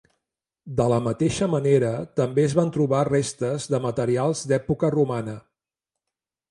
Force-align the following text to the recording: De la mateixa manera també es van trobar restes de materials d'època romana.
De 0.77 0.87
la 0.93 0.97
mateixa 1.07 1.49
manera 1.55 1.91
també 2.21 2.47
es 2.47 2.57
van 2.61 2.73
trobar 2.79 3.05
restes 3.11 3.69
de 3.75 3.83
materials 3.87 4.43
d'època 4.53 4.93
romana. 5.01 5.39